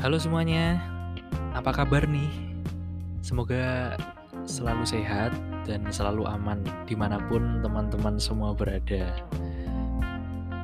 [0.00, 0.80] Halo semuanya,
[1.52, 2.32] apa kabar nih?
[3.20, 4.00] Semoga
[4.48, 5.28] selalu sehat
[5.68, 9.12] dan selalu aman di mana pun teman-teman semua berada.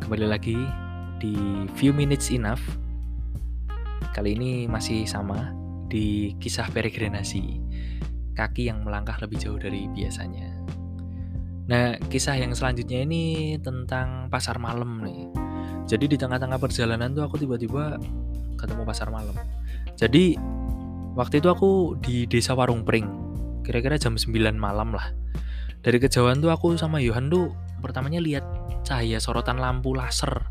[0.00, 0.56] Kembali lagi
[1.20, 1.36] di
[1.76, 2.64] Few Minutes Enough.
[4.16, 5.52] Kali ini masih sama
[5.92, 7.60] di kisah peregrinasi,
[8.32, 10.48] kaki yang melangkah lebih jauh dari biasanya.
[11.68, 15.28] Nah, kisah yang selanjutnya ini tentang pasar malam nih.
[15.84, 18.00] Jadi di tengah-tengah perjalanan tuh aku tiba-tiba
[18.56, 19.36] ketemu pasar malam.
[19.96, 20.36] Jadi
[21.16, 23.08] waktu itu aku di desa Warung Pring,
[23.64, 25.12] kira-kira jam 9 malam lah.
[25.80, 28.44] Dari kejauhan tuh aku sama Yohan tuh pertamanya lihat
[28.82, 30.48] cahaya sorotan lampu laser.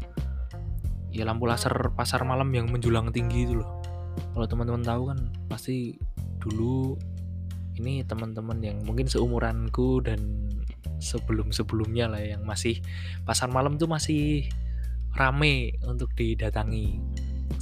[1.11, 3.83] Ya lampu laser pasar malam yang menjulang tinggi itu loh.
[4.31, 5.19] Kalau teman-teman tahu kan
[5.51, 5.99] pasti
[6.39, 6.95] dulu
[7.75, 10.47] ini teman-teman yang mungkin seumuranku dan
[10.99, 12.79] sebelum-sebelumnya lah yang masih
[13.27, 14.47] pasar malam tuh masih
[15.15, 16.99] rame untuk didatangi.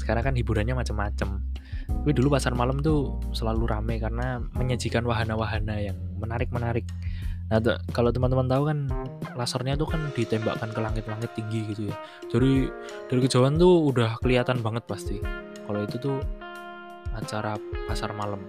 [0.04, 1.40] Sekarang kan hiburannya macam-macam.
[1.88, 6.84] Tapi dulu pasar malam tuh selalu rame karena menyajikan wahana-wahana yang menarik-menarik.
[7.48, 7.64] Nah,
[7.96, 8.78] kalau teman-teman tahu kan
[9.40, 11.96] lasernya tuh kan ditembakkan ke langit-langit tinggi gitu ya.
[12.28, 12.68] Jadi
[13.08, 15.24] dari kejauhan tuh udah kelihatan banget pasti.
[15.64, 16.20] Kalau itu tuh
[17.16, 17.56] acara
[17.88, 18.44] pasar malam.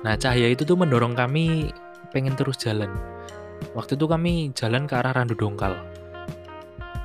[0.00, 1.68] Nah, cahaya itu tuh mendorong kami
[2.16, 2.88] pengen terus jalan.
[3.76, 5.95] Waktu itu kami jalan ke arah Randu Dongkal.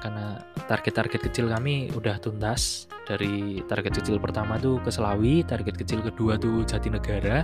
[0.02, 2.90] Karena target-target kecil kami udah tuntas.
[3.06, 7.44] Dari target kecil pertama tuh ke Selawi, target kecil kedua tuh Jatinegara,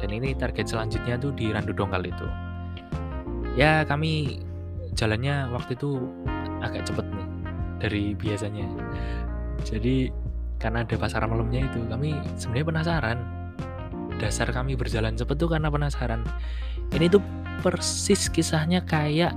[0.00, 2.26] dan ini target selanjutnya tuh di Randu Dongkal itu.
[3.54, 4.40] Ya kami
[4.96, 6.00] jalannya waktu itu
[6.64, 7.28] agak cepet nih
[7.82, 8.66] dari biasanya.
[9.62, 10.08] Jadi
[10.60, 13.18] karena ada pasar malamnya itu kami sebenarnya penasaran
[14.20, 16.20] dasar kami berjalan cepet tuh karena penasaran
[16.92, 17.24] ini tuh
[17.64, 19.32] persis kisahnya kayak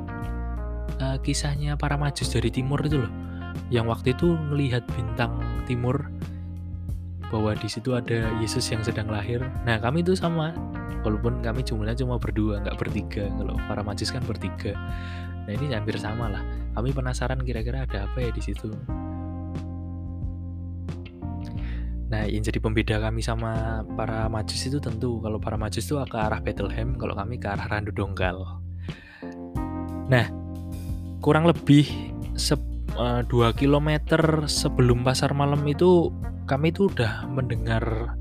[1.01, 3.13] uh, kisahnya para majus dari timur itu loh.
[3.69, 5.37] Yang waktu itu melihat bintang
[5.69, 6.09] timur
[7.33, 9.41] bahwa di situ ada Yesus yang sedang lahir.
[9.65, 10.53] Nah kami itu sama.
[11.03, 13.27] Walaupun kami jumlahnya cuma berdua nggak bertiga.
[13.27, 14.77] Kalau para majus kan bertiga.
[15.43, 16.43] Nah ini hampir sama lah.
[16.73, 18.71] Kami penasaran kira-kira ada apa ya di situ.
[22.13, 26.13] Nah, yang jadi pembeda kami sama para majus itu tentu kalau para majus itu ke
[26.13, 28.37] arah Bethlehem, kalau kami ke arah Randu Dongkal.
[30.13, 30.29] Nah,
[31.23, 31.87] kurang lebih
[32.35, 32.59] se
[32.99, 36.11] uh, 2 km sebelum pasar malam itu
[36.43, 38.13] kami itu udah mendengar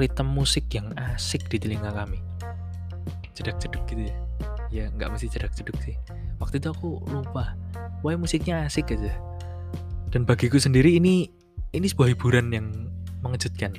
[0.00, 2.16] ritme musik yang asik di telinga kami.
[3.36, 4.16] Jedak-jeduk gitu ya.
[4.68, 6.00] Ya, nggak mesti jedak-jeduk sih.
[6.40, 7.52] Waktu itu aku lupa.
[8.00, 9.12] Wah, musiknya asik aja.
[10.08, 11.28] Dan bagiku sendiri ini
[11.76, 12.88] ini sebuah hiburan yang
[13.20, 13.76] mengejutkan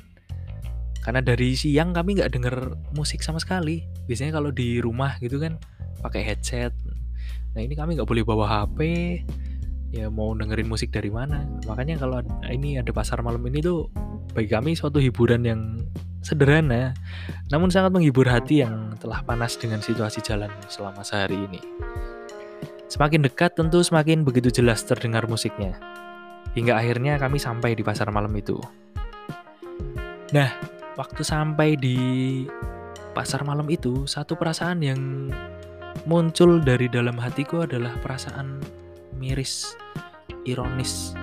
[1.00, 5.56] karena dari siang kami nggak denger musik sama sekali biasanya kalau di rumah gitu kan
[6.04, 6.76] pakai headset
[7.50, 8.78] nah ini kami nggak boleh bawa HP
[9.90, 11.46] ya mau dengerin musik dari mana?
[11.66, 13.90] Makanya kalau ini ada pasar malam ini tuh
[14.30, 15.82] bagi kami suatu hiburan yang
[16.22, 16.94] sederhana
[17.50, 21.60] namun sangat menghibur hati yang telah panas dengan situasi jalan selama sehari ini.
[22.90, 25.78] Semakin dekat tentu semakin begitu jelas terdengar musiknya.
[26.58, 28.58] Hingga akhirnya kami sampai di pasar malam itu.
[30.34, 30.50] Nah,
[30.98, 31.98] waktu sampai di
[33.14, 35.30] pasar malam itu, satu perasaan yang
[36.04, 38.60] muncul dari dalam hatiku adalah perasaan
[39.16, 39.76] miris,
[40.48, 41.14] ironis.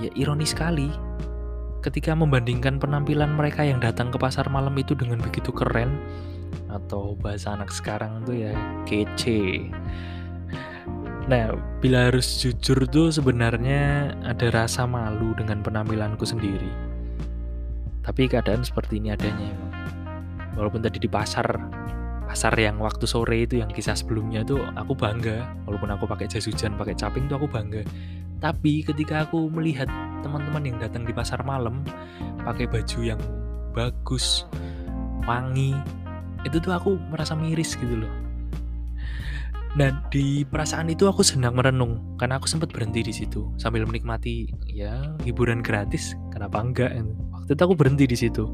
[0.00, 0.90] Ya, ironis sekali
[1.84, 6.00] ketika membandingkan penampilan mereka yang datang ke pasar malam itu dengan begitu keren
[6.72, 8.52] atau bahasa anak sekarang tuh ya
[8.88, 9.68] kece.
[11.24, 16.94] Nah, bila harus jujur tuh sebenarnya ada rasa malu dengan penampilanku sendiri
[18.04, 19.50] tapi keadaan seperti ini adanya
[20.54, 21.48] walaupun tadi di pasar
[22.34, 25.54] pasar yang waktu sore itu yang kisah sebelumnya itu aku bangga.
[25.70, 27.86] Walaupun aku pakai jas hujan pakai caping tuh aku bangga.
[28.42, 29.86] Tapi ketika aku melihat
[30.26, 31.86] teman-teman yang datang di pasar malam
[32.42, 33.22] pakai baju yang
[33.70, 34.50] bagus
[35.30, 35.78] wangi
[36.42, 38.10] itu tuh aku merasa miris gitu loh.
[39.78, 44.50] Nah di perasaan itu aku senang merenung karena aku sempat berhenti di situ sambil menikmati
[44.66, 46.18] ya hiburan gratis.
[46.34, 46.98] Kenapa enggak?
[47.30, 48.50] Waktu itu aku berhenti di situ.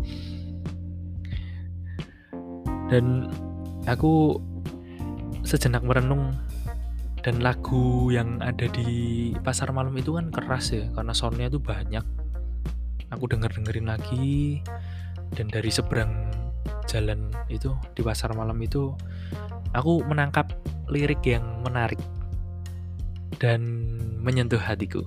[2.93, 3.25] Dan
[3.89, 4.37] aku
[5.47, 6.37] sejenak merenung
[7.21, 12.05] dan lagu yang ada di pasar malam itu kan keras ya karena soundnya itu banyak.
[13.13, 14.65] Aku denger dengerin lagi
[15.37, 16.33] dan dari seberang
[16.89, 18.95] jalan itu di pasar malam itu
[19.77, 20.51] aku menangkap
[20.91, 22.01] lirik yang menarik
[23.39, 23.63] dan
[24.21, 25.05] menyentuh hatiku.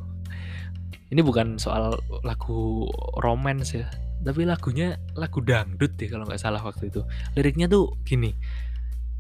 [1.14, 1.94] Ini bukan soal
[2.26, 2.90] lagu
[3.22, 3.86] romance ya
[4.24, 7.04] tapi lagunya lagu dangdut ya kalau nggak salah waktu itu.
[7.36, 8.32] Liriknya tuh gini.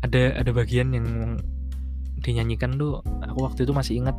[0.04, 1.38] Ada ada bagian yang
[2.24, 4.16] dinyanyikan tuh aku waktu itu masih ingat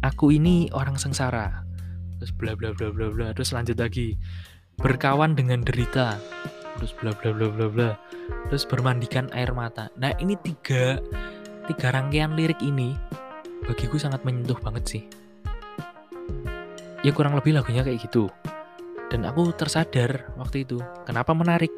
[0.00, 1.64] aku ini orang sengsara.
[2.20, 4.16] Terus bla bla bla bla bla terus lanjut lagi
[4.80, 6.16] berkawan dengan derita.
[6.80, 7.90] Terus bla bla bla bla bla
[8.48, 9.92] terus bermandikan air mata.
[10.00, 10.96] Nah ini tiga
[11.68, 12.96] tiga rangkaian lirik ini
[13.68, 15.02] bagiku sangat menyentuh banget sih.
[17.04, 18.32] Ya kurang lebih lagunya kayak gitu
[19.06, 21.70] dan aku tersadar waktu itu kenapa menarik.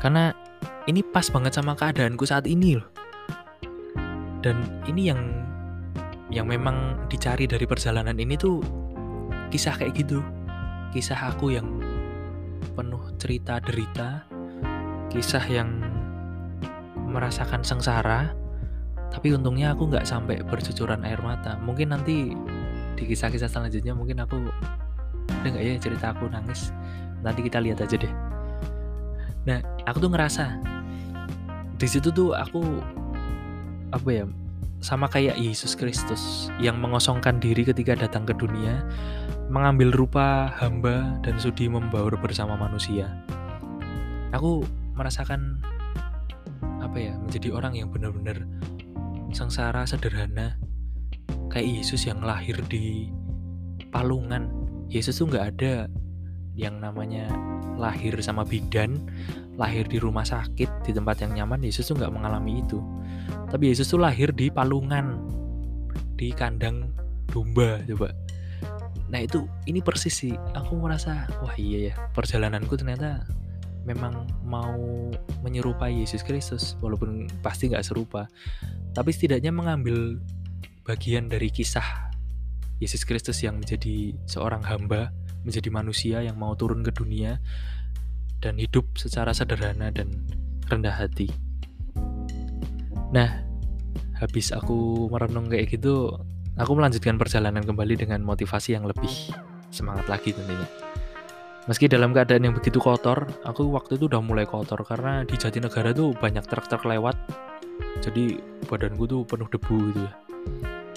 [0.00, 0.32] Karena
[0.88, 2.88] ini pas banget sama keadaanku saat ini loh.
[4.40, 5.20] Dan ini yang
[6.30, 8.62] yang memang dicari dari perjalanan ini tuh
[9.52, 10.22] kisah kayak gitu.
[10.94, 11.68] Kisah aku yang
[12.72, 14.24] penuh cerita derita.
[15.10, 15.84] Kisah yang
[17.10, 18.32] merasakan sengsara.
[19.10, 21.58] Tapi untungnya aku nggak sampai bercucuran air mata.
[21.58, 22.30] Mungkin nanti
[22.94, 24.38] di kisah-kisah selanjutnya mungkin aku
[25.40, 26.76] ada nggak ya cerita aku nangis?
[27.24, 28.12] Nanti kita lihat aja deh.
[29.48, 30.60] Nah aku tuh ngerasa
[31.80, 32.60] di situ tuh aku
[33.96, 34.24] apa ya
[34.84, 38.84] sama kayak Yesus Kristus yang mengosongkan diri ketika datang ke dunia
[39.48, 43.08] mengambil rupa hamba dan sudi membaur bersama manusia.
[44.36, 44.60] Aku
[44.92, 45.60] merasakan
[46.84, 48.44] apa ya menjadi orang yang benar-benar
[49.32, 50.60] sengsara sederhana
[51.48, 53.08] kayak Yesus yang lahir di
[53.90, 54.59] palungan
[54.90, 55.86] Yesus tuh nggak ada
[56.58, 57.30] yang namanya
[57.78, 58.98] lahir sama bidan
[59.56, 62.80] lahir di rumah sakit di tempat yang nyaman Yesus tuh nggak mengalami itu.
[63.52, 65.20] Tapi Yesus tuh lahir di palungan
[66.16, 66.90] di kandang
[67.28, 68.10] domba coba.
[69.12, 70.34] Nah itu ini persis sih.
[70.56, 73.22] Aku merasa wah iya ya perjalananku ternyata
[73.84, 75.12] memang mau
[75.44, 78.32] menyerupai Yesus Kristus walaupun pasti nggak serupa.
[78.96, 80.18] Tapi setidaknya mengambil
[80.88, 82.09] bagian dari kisah
[82.80, 85.12] Yesus Kristus yang menjadi seorang hamba,
[85.44, 87.38] menjadi manusia yang mau turun ke dunia
[88.40, 90.24] dan hidup secara sederhana dan
[90.72, 91.28] rendah hati.
[93.12, 93.44] Nah,
[94.16, 96.16] habis aku merenung kayak gitu,
[96.56, 99.12] aku melanjutkan perjalanan kembali dengan motivasi yang lebih
[99.68, 100.66] semangat lagi tentunya.
[101.68, 105.92] Meski dalam keadaan yang begitu kotor, aku waktu itu udah mulai kotor karena di Jatinegara
[105.92, 107.14] tuh banyak truk-truk lewat
[108.00, 110.12] jadi badanku tuh penuh debu gitu ya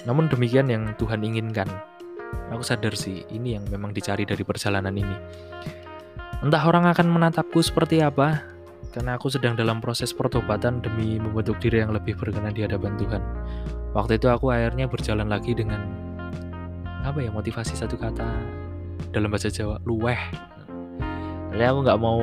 [0.04, 1.68] namun demikian yang Tuhan inginkan.
[2.52, 5.16] Aku sadar sih ini yang memang dicari dari perjalanan ini.
[6.44, 8.44] Entah orang akan menatapku seperti apa
[8.92, 13.22] karena aku sedang dalam proses pertobatan demi membentuk diri yang lebih berkenan di hadapan Tuhan.
[13.96, 15.82] Waktu itu aku akhirnya berjalan lagi dengan
[17.00, 18.28] apa ya motivasi satu kata
[19.10, 20.20] dalam bahasa Jawa luweh.
[21.54, 22.22] Jadi aku nggak mau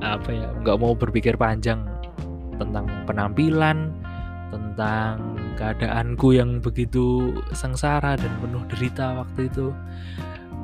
[0.00, 1.84] apa ya nggak mau berpikir panjang
[2.56, 3.92] tentang penampilan,
[4.50, 9.72] tentang keadaanku yang begitu sengsara dan penuh derita waktu itu.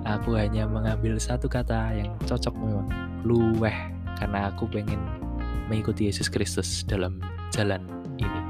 [0.02, 2.88] Aku hanya mengambil satu kata yang cocok memang,
[3.22, 3.78] luweh,
[4.18, 4.98] karena aku pengen
[5.70, 7.22] mengikuti Yesus Kristus dalam
[7.54, 7.86] jalan
[8.18, 8.40] ini.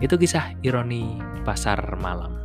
[0.00, 2.37] Itu kisah ironi pasar malam.